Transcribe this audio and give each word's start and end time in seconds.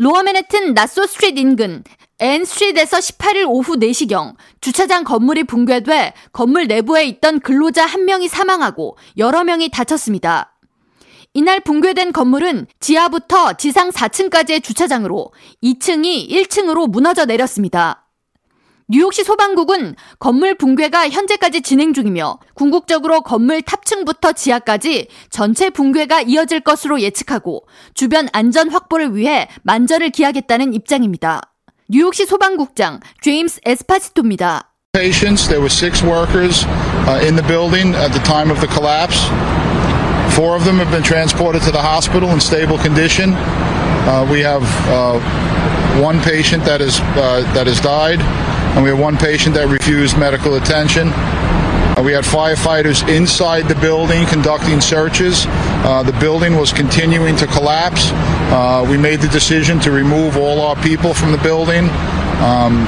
로어 0.00 0.22
맨해튼 0.22 0.74
나소 0.74 1.08
스트리트 1.08 1.40
인근 1.40 1.82
앤 2.20 2.44
스트리트에서 2.44 2.98
18일 2.98 3.48
오후 3.48 3.74
4시경 3.74 4.36
주차장 4.60 5.02
건물이 5.02 5.42
붕괴돼 5.42 6.14
건물 6.32 6.68
내부에 6.68 7.04
있던 7.06 7.40
근로자 7.40 7.84
한 7.84 8.04
명이 8.04 8.28
사망하고 8.28 8.96
여러 9.16 9.42
명이 9.42 9.70
다쳤습니다. 9.70 10.54
이날 11.34 11.58
붕괴된 11.58 12.12
건물은 12.12 12.68
지하부터 12.78 13.54
지상 13.54 13.90
4층까지의 13.90 14.62
주차장으로 14.62 15.32
2층이 15.64 16.30
1층으로 16.30 16.88
무너져 16.88 17.24
내렸습니다. 17.24 18.07
뉴욕시 18.90 19.22
소방국은 19.22 19.96
건물 20.18 20.54
붕괴가 20.54 21.10
현재까지 21.10 21.60
진행 21.60 21.92
중이며 21.92 22.38
궁극적으로 22.54 23.20
건물 23.20 23.60
탑층부터 23.60 24.32
지하까지 24.32 25.08
전체 25.28 25.68
붕괴가 25.68 26.22
이어질 26.22 26.60
것으로 26.60 27.02
예측하고 27.02 27.66
주변 27.92 28.28
안전 28.32 28.70
확보를 28.70 29.14
위해 29.14 29.48
만전을 29.62 30.08
기하겠다는 30.08 30.72
입장입니다. 30.72 31.42
뉴욕시 31.90 32.24
소방국장 32.24 33.00
제임스 33.20 33.60
에스파시토입니다. 33.66 34.72
Patients, 34.94 35.46
there 35.48 35.60
were 35.60 35.68
six 35.68 36.02
workers 36.02 36.64
uh, 37.06 37.20
in 37.22 37.36
the 37.36 37.46
building 37.46 37.94
at 37.94 38.10
the 38.12 38.24
time 38.24 38.50
of 38.50 38.58
the 38.60 38.72
collapse. 38.72 39.20
Four 40.32 40.56
of 40.56 40.64
them 40.64 40.80
have 40.80 40.90
been 40.90 41.04
transported 41.04 41.60
to 41.64 41.70
the 41.70 41.82
hospital 41.82 42.30
in 42.30 42.40
stable 42.40 42.78
condition. 42.78 43.36
Uh, 44.08 44.24
we 44.32 44.40
have 44.40 44.64
uh, 44.88 45.20
one 46.00 46.20
patient 46.24 46.64
that 46.64 46.80
is 46.80 47.00
uh, 47.20 47.44
that 47.52 47.66
has 47.66 47.80
died, 47.80 48.20
and 48.77 48.83
we 48.83 48.89
have 48.89 48.99
one 48.99 49.17
patient 49.17 49.55
that 49.55 49.67
refused 49.67 50.17
medical 50.17 50.55
attention. 50.55 51.09
Uh, 51.13 52.01
we 52.03 52.11
had 52.11 52.23
firefighters 52.23 53.07
inside 53.07 53.67
the 53.67 53.75
building 53.75 54.25
conducting 54.25 54.81
searches. 54.81 55.45
Uh, 55.85 56.01
the 56.01 56.13
building 56.19 56.55
was 56.57 56.73
continuing 56.73 57.35
to 57.35 57.45
collapse. 57.45 58.09
Uh, 58.49 58.85
we 58.89 58.97
made 58.97 59.21
the 59.21 59.29
decision 59.29 59.79
to 59.79 59.91
remove 59.91 60.37
all 60.37 60.61
our 60.61 60.75
people 60.81 61.13
from 61.13 61.31
the 61.31 61.37
building. 61.37 61.89
Um, 62.41 62.87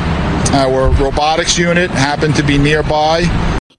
our 0.54 0.90
robotics 0.98 1.58
unit 1.58 1.92
happened 1.92 2.36
to 2.36 2.44
be 2.44 2.58
nearby. 2.58 3.26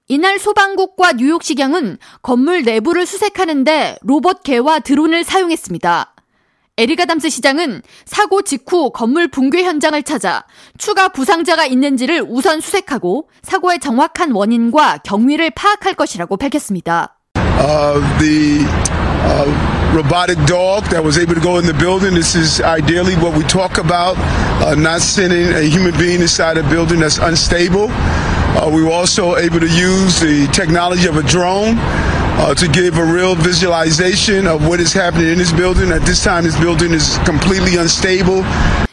이날 0.08 0.38
소방국과 0.38 1.14
뉴욕시경은 1.14 1.98
건물 2.22 2.62
내부를 2.62 3.06
수색하는데 3.06 3.98
로봇 4.02 4.44
개와 4.44 4.78
드론을 4.78 5.24
사용했습니다. 5.24 6.14
에리가담스 6.81 7.29
시장은 7.29 7.83
사고 8.05 8.41
직후 8.41 8.89
건물 8.89 9.27
붕괴 9.27 9.61
현장을 9.63 10.01
찾아 10.01 10.45
추가 10.79 11.09
부상자가 11.09 11.67
있는지를 11.67 12.25
우선 12.27 12.59
수색하고 12.59 13.29
사고의 13.43 13.79
정확한 13.79 14.31
원인과 14.31 15.01
경위를 15.03 15.51
파악할 15.51 15.93
것이라고 15.93 16.37
밝혔습니다. 16.37 17.19
Uh, 17.35 18.01
the 18.17 18.65
uh, 18.65 19.93
robotic 19.93 20.43
dog 20.47 20.83
that 20.89 21.03
was 21.03 21.19
able 21.19 21.35
to 21.35 21.41
go 21.41 21.59
in 21.59 21.67
the 21.67 21.77
building. 21.77 22.15
This 22.15 22.33
is 22.33 22.59
ideally 22.61 23.13
what 23.21 23.37
we 23.37 23.45
talk 23.45 23.77
about, 23.77 24.17
uh, 24.65 24.73
not 24.73 25.01
sending 25.01 25.53
a 25.53 25.61
human 25.61 25.93
being 25.99 26.21
inside 26.21 26.57
a 26.57 26.65
building 26.65 26.99
that's 26.99 27.21
unstable. 27.21 27.93
Uh, 28.57 28.73
we 28.73 28.81
were 28.81 28.89
also 28.89 29.37
able 29.37 29.59
to 29.59 29.69
use 29.69 30.19
the 30.19 30.49
technology 30.49 31.05
of 31.05 31.15
a 31.15 31.23
drone 31.29 31.77
uh, 32.41 32.55
to 32.55 32.67
give 32.67 32.97
a 32.97 33.05
real 33.05 33.35
visualization 33.35 34.47
of 34.47 34.65
what 34.67 34.81
is 34.81 34.93
happening 34.93 35.29
in 35.29 35.37
this 35.37 35.53
building. 35.53 35.91
At 35.91 36.03
this 36.05 36.23
time, 36.23 36.43
this 36.43 36.57
building 36.59 36.93
is 36.93 37.19
completely 37.23 37.77
unstable. 37.77 38.43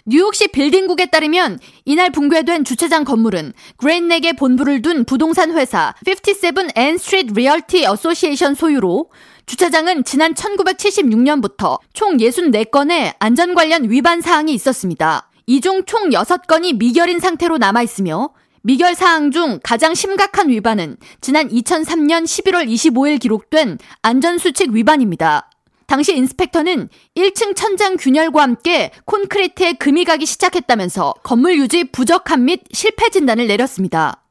뉴욕시 0.05 0.49
빌딩국에 0.49 1.07
따르면 1.07 1.59
이날 1.85 2.11
붕괴된 2.11 2.65
주차장 2.65 3.05
건물은 3.05 3.53
그랜넥에 3.77 4.33
본부를 4.33 4.81
둔 4.81 5.05
부동산 5.05 5.53
회사 5.53 5.95
57 6.07 6.71
N 6.75 6.95
Street 6.95 7.33
Realty 7.37 7.85
Association 7.93 8.55
소유로 8.55 9.11
주차장은 9.45 10.05
지난 10.05 10.33
1976년부터 10.35 11.79
총 11.93 12.17
64건의 12.17 13.15
안전 13.19 13.55
관련 13.55 13.91
위반 13.91 14.21
사항이 14.23 14.53
있었습니다. 14.55 15.29
이 15.47 15.61
중 15.61 15.85
총 15.87 16.11
6건이 16.11 16.77
미결인 16.79 17.21
상태로 17.21 17.59
남아 17.59 17.83
있으며 17.83 18.31
미결 18.69 18.95
사항 18.95 19.31
중 19.31 19.61
가장 19.63 19.95
심각한 19.95 20.51
위반은 20.51 20.99
지난 21.23 21.49
2003년 21.49 22.25
11월 22.25 22.69
25일 22.69 23.19
기록된 23.19 23.79
안전수칙 24.03 24.73
위반입니다. 24.73 25.49
당시 25.87 26.15
인스펙터는 26.15 26.91
1층 27.17 27.57
천장 27.57 27.97
균열과 27.97 28.43
함께 28.43 28.91
콘크리트에 29.07 29.73
금이 29.73 30.05
가기 30.05 30.27
시작했다면서 30.27 31.15
건물 31.23 31.57
유지 31.57 31.85
부적함 31.85 32.45
및 32.45 32.61
실패 32.71 33.09
진단을 33.09 33.47
내렸습니다. 33.47 34.23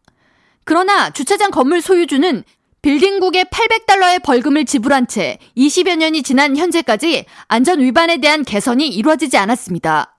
그러나 0.66 1.10
주차장 1.10 1.50
건물 1.50 1.82
소유주는 1.82 2.44
빌딩국에 2.84 3.46
800달러의 3.46 4.22
벌금을 4.22 4.66
지불한 4.66 5.08
채 5.08 5.40
20여 5.58 5.96
년이 5.96 6.22
지난 6.22 6.56
현재까지 6.56 7.26
안전 7.48 7.80
위반에 7.80 8.18
대한 8.18 8.44
개선이 8.44 8.88
이루어지지 8.88 9.36
않았습니다. 9.36 10.17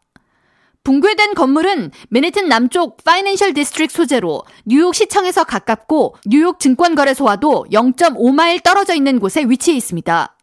붕괴된 0.88 1.34
건물은 1.34 1.90
맨해튼 2.08 2.48
남쪽 2.48 3.04
파이낸셜 3.04 3.52
디스트릭 3.52 3.90
소재로 3.90 4.44
뉴욕 4.64 4.94
시청에서 4.94 5.44
가깝고 5.44 6.14
뉴욕 6.24 6.58
증권거래소와도 6.58 7.66
0.5마일 7.70 8.62
떨어져 8.62 8.94
있는 8.94 9.20
곳에 9.20 9.44
위치해 9.46 9.76
있습니다. 9.76 10.34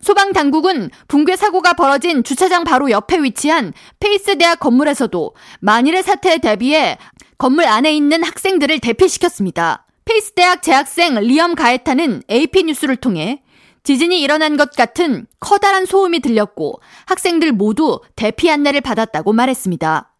소방 0.00 0.32
당국은 0.32 0.90
붕괴 1.06 1.36
사고가 1.36 1.74
벌어진 1.74 2.24
주차장 2.24 2.64
바로 2.64 2.90
옆에 2.90 3.22
위치한 3.22 3.72
페이스 4.00 4.36
대학 4.36 4.58
건물에서도 4.58 5.36
만일의 5.60 6.02
사태에 6.02 6.38
대비해 6.38 6.98
건물 7.38 7.66
안에 7.66 7.92
있는 7.92 8.24
학생들을 8.24 8.80
대피시켰습니다. 8.80 9.86
페이스 10.04 10.32
대학 10.32 10.60
재학생 10.60 11.14
리엄 11.20 11.54
가에타는 11.54 12.24
AP 12.28 12.64
뉴스를 12.64 12.96
통해 12.96 13.42
지진이 13.88 14.20
일어난 14.20 14.58
것 14.58 14.72
같은 14.72 15.26
커다란 15.40 15.86
소음이 15.86 16.20
들렸고 16.20 16.82
학생들 17.06 17.52
모두 17.52 18.02
대피 18.16 18.50
안내를 18.50 18.82
받았다고 18.82 19.32
말했습니다. 19.32 20.14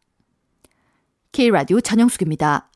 K라디오 1.32 1.82
전영숙입니다. 1.82 2.67